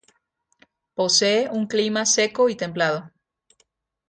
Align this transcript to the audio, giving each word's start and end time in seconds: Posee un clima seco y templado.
Posee 0.95 1.47
un 1.51 1.67
clima 1.67 2.07
seco 2.07 2.49
y 2.49 2.55
templado. 2.55 3.11